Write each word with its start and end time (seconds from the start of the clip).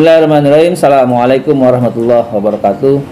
Bismillahirrahmanirrahim. 0.00 0.72
Assalamualaikum 0.80 1.52
warahmatullahi 1.60 2.24
wabarakatuh. 2.32 3.04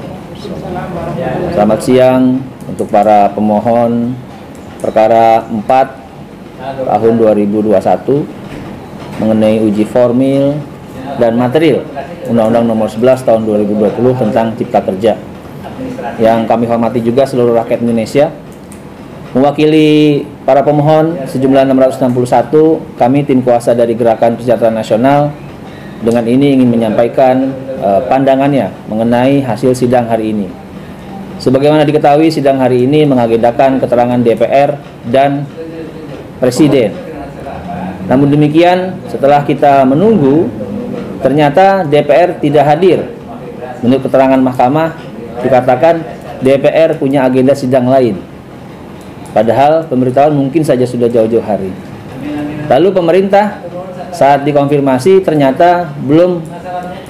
Selamat 1.53 1.85
siang 1.85 2.41
untuk 2.65 2.89
para 2.89 3.29
pemohon 3.37 4.17
perkara 4.81 5.45
4 5.53 6.89
tahun 6.89 7.13
2021 7.21 7.69
mengenai 9.21 9.61
uji 9.69 9.85
formil 9.85 10.57
dan 11.19 11.35
material 11.35 11.83
Undang-Undang 12.31 12.65
Nomor 12.67 12.89
11 12.89 13.27
tahun 13.27 13.43
2020 13.45 14.23
tentang 14.23 14.47
Cipta 14.55 14.81
Kerja. 14.83 15.13
Yang 16.19 16.39
kami 16.47 16.65
hormati 16.67 16.99
juga 17.03 17.27
seluruh 17.27 17.55
rakyat 17.59 17.83
Indonesia. 17.83 18.31
Mewakili 19.37 20.25
para 20.49 20.65
pemohon 20.65 21.29
sejumlah 21.29 21.69
661, 21.69 22.97
kami 22.97 23.29
tim 23.29 23.45
kuasa 23.45 23.77
dari 23.77 23.93
Gerakan 23.93 24.41
Kesejahteraan 24.41 24.79
Nasional 24.81 25.21
dengan 26.01 26.25
ini 26.25 26.57
ingin 26.57 26.71
menyampaikan 26.73 27.53
uh, 27.83 28.01
pandangannya 28.09 28.73
mengenai 28.89 29.45
hasil 29.45 29.77
sidang 29.77 30.09
hari 30.09 30.33
ini. 30.33 30.49
Sebagaimana 31.39 31.87
diketahui, 31.87 32.35
sidang 32.35 32.59
hari 32.59 32.89
ini 32.89 33.07
mengagendakan 33.07 33.79
keterangan 33.79 34.19
DPR 34.19 34.75
dan 35.07 35.47
Presiden. 36.43 36.95
Namun 38.11 38.33
demikian, 38.33 38.99
setelah 39.07 39.45
kita 39.47 39.87
menunggu, 39.87 40.51
ternyata 41.23 41.87
DPR 41.87 42.39
tidak 42.39 42.65
hadir. 42.67 43.05
Menurut 43.83 44.07
keterangan 44.11 44.41
mahkamah, 44.43 44.99
dikatakan 45.43 46.03
DPR 46.43 46.99
punya 46.99 47.27
agenda 47.27 47.55
sidang 47.55 47.87
lain. 47.87 48.19
Padahal 49.35 49.87
pemberitahuan 49.87 50.35
mungkin 50.35 50.65
saja 50.65 50.83
sudah 50.89 51.07
jauh-jauh 51.07 51.45
hari. 51.45 51.71
Lalu 52.69 52.89
pemerintah 52.91 53.63
saat 54.11 54.43
dikonfirmasi 54.43 55.23
ternyata 55.23 55.95
belum 56.03 56.43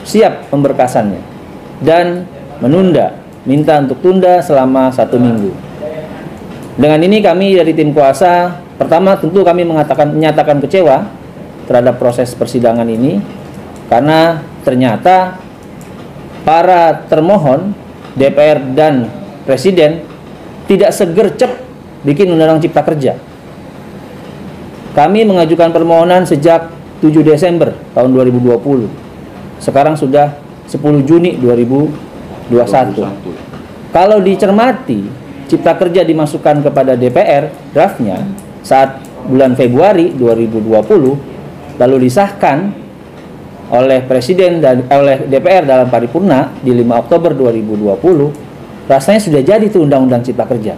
siap 0.02 0.50
pemberkasannya 0.52 1.20
dan 1.80 2.26
menunda 2.58 3.14
minta 3.46 3.78
untuk 3.80 4.02
tunda 4.02 4.42
selama 4.42 4.90
satu 4.90 5.16
minggu. 5.16 5.54
Dengan 6.78 7.00
ini 7.02 7.18
kami 7.18 7.58
dari 7.58 7.74
tim 7.74 7.90
kuasa 7.90 8.54
pertama 8.78 9.18
tentu 9.18 9.42
kami 9.42 9.66
mengatakan 9.66 10.14
menyatakan 10.14 10.62
kecewa 10.62 11.10
terhadap 11.66 11.98
proses 11.98 12.34
persidangan 12.38 12.86
ini 12.86 13.18
karena 13.88 14.44
ternyata 14.62 15.40
para 16.44 17.08
termohon 17.08 17.72
DPR 18.16 18.60
dan 18.76 19.08
Presiden 19.48 20.04
tidak 20.68 20.92
segercep 20.92 21.64
bikin 22.04 22.28
undang-undang 22.28 22.60
cipta 22.60 22.84
kerja. 22.84 23.16
Kami 24.92 25.24
mengajukan 25.24 25.72
permohonan 25.72 26.28
sejak 26.28 26.68
7 27.00 27.24
Desember 27.24 27.72
tahun 27.96 28.12
2020. 28.12 28.88
Sekarang 29.62 29.96
sudah 29.96 30.36
10 30.68 31.08
Juni 31.08 31.40
2021. 31.40 32.08
21. 32.48 33.92
Kalau 33.92 34.18
dicermati, 34.20 35.00
Cipta 35.48 35.76
Kerja 35.80 36.04
dimasukkan 36.04 36.60
kepada 36.60 36.92
DPR 36.92 37.48
draftnya 37.72 38.20
saat 38.60 39.00
bulan 39.24 39.56
Februari 39.56 40.12
2020 40.12 41.80
lalu 41.80 41.96
disahkan 42.04 42.72
oleh 43.68 44.00
Presiden 44.04 44.64
dan 44.64 44.88
oleh 44.88 45.28
DPR 45.28 45.68
dalam 45.68 45.92
paripurna 45.92 46.52
di 46.64 46.72
5 46.72 47.02
Oktober 47.04 47.36
2020 47.36 48.88
rasanya 48.88 49.20
sudah 49.20 49.42
jadi 49.44 49.64
itu 49.68 49.84
Undang-Undang 49.84 50.24
Cipta 50.24 50.48
Kerja. 50.48 50.74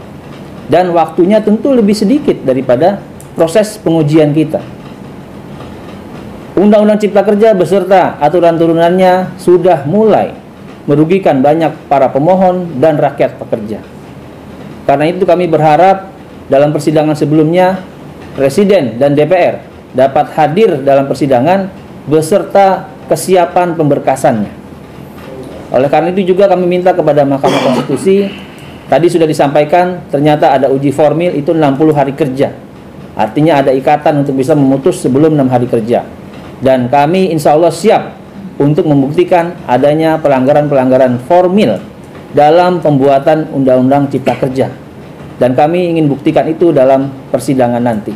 Dan 0.71 0.91
waktunya 0.95 1.43
tentu 1.43 1.75
lebih 1.75 1.95
sedikit 1.95 2.43
daripada 2.43 3.03
proses 3.39 3.79
pengujian 3.79 4.35
kita. 4.35 4.59
Undang-Undang 6.59 7.01
Cipta 7.01 7.23
Kerja 7.23 7.55
beserta 7.55 8.19
aturan 8.19 8.59
turunannya 8.59 9.39
sudah 9.39 9.87
mulai 9.87 10.35
merugikan 10.91 11.39
banyak 11.39 11.71
para 11.87 12.11
pemohon 12.11 12.83
dan 12.83 12.99
rakyat 12.99 13.39
pekerja. 13.39 13.79
Karena 14.91 15.07
itu 15.07 15.23
kami 15.23 15.47
berharap 15.47 16.11
dalam 16.51 16.75
persidangan 16.75 17.15
sebelumnya 17.15 17.79
Presiden 18.35 18.99
dan 18.99 19.15
DPR 19.15 19.63
dapat 19.95 20.35
hadir 20.35 20.83
dalam 20.83 21.07
persidangan 21.07 21.71
beserta 22.07 22.90
kesiapan 23.11 23.75
pemberkasannya. 23.75 24.53
Oleh 25.75 25.91
karena 25.91 26.15
itu 26.15 26.31
juga 26.31 26.47
kami 26.47 26.71
minta 26.71 26.95
kepada 26.95 27.27
Mahkamah 27.27 27.61
Konstitusi 27.67 28.31
tadi 28.87 29.07
sudah 29.11 29.27
disampaikan 29.27 30.07
ternyata 30.07 30.55
ada 30.55 30.71
uji 30.71 30.95
formil 30.95 31.35
itu 31.35 31.51
60 31.51 31.91
hari 31.91 32.15
kerja. 32.15 32.55
Artinya 33.19 33.59
ada 33.59 33.75
ikatan 33.75 34.23
untuk 34.23 34.39
bisa 34.39 34.55
memutus 34.55 35.03
sebelum 35.03 35.35
6 35.35 35.51
hari 35.51 35.67
kerja 35.67 36.07
dan 36.61 36.93
kami 36.93 37.33
insya 37.33 37.57
Allah 37.57 37.73
siap 37.73 38.15
untuk 38.61 38.85
membuktikan 38.85 39.57
adanya 39.65 40.21
pelanggaran-pelanggaran 40.21 41.17
formil 41.25 41.81
dalam 42.37 42.79
pembuatan 42.79 43.49
Undang-Undang 43.51 44.13
Cipta 44.13 44.37
Kerja 44.37 44.69
dan 45.41 45.57
kami 45.57 45.97
ingin 45.97 46.07
buktikan 46.07 46.45
itu 46.47 46.71
dalam 46.71 47.09
persidangan 47.33 47.81
nanti. 47.81 48.13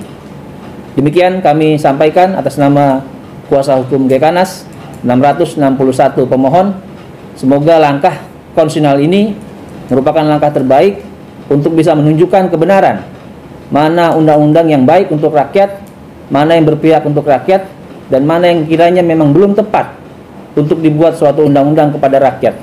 Demikian 0.94 1.42
kami 1.42 1.80
sampaikan 1.80 2.38
atas 2.38 2.60
nama 2.60 3.02
kuasa 3.48 3.74
hukum 3.80 4.06
Gekanas 4.06 4.68
661 5.04 6.26
pemohon. 6.26 6.74
Semoga 7.38 7.78
langkah 7.78 8.24
konstitusional 8.56 8.98
ini 8.98 9.36
merupakan 9.92 10.24
langkah 10.24 10.50
terbaik 10.50 11.04
untuk 11.52 11.76
bisa 11.76 11.92
menunjukkan 11.92 12.48
kebenaran 12.48 13.14
mana 13.72 14.12
undang-undang 14.14 14.68
yang 14.68 14.84
baik 14.84 15.10
untuk 15.10 15.32
rakyat, 15.32 15.80
mana 16.28 16.54
yang 16.54 16.66
berpihak 16.68 17.02
untuk 17.02 17.24
rakyat, 17.24 17.66
dan 18.12 18.22
mana 18.22 18.46
yang 18.52 18.62
kiranya 18.68 19.02
memang 19.02 19.32
belum 19.32 19.56
tepat 19.56 19.96
untuk 20.54 20.78
dibuat 20.78 21.16
suatu 21.16 21.42
undang-undang 21.48 21.90
kepada 21.94 22.20
rakyat. 22.20 22.54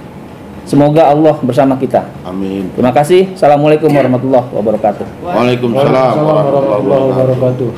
Semoga 0.63 1.09
Allah 1.09 1.35
bersama 1.41 1.75
kita. 1.75 2.05
Amin. 2.21 2.69
Terima 2.77 2.93
kasih. 2.93 3.33
Assalamualaikum 3.33 3.89
warahmatullahi 3.89 4.47
wabarakatuh. 4.55 5.05
Waalaikumsalam 5.25 6.15
warahmatullahi 6.21 7.03
wabarakatuh. 7.11 7.69